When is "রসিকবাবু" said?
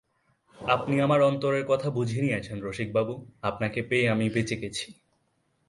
2.61-3.13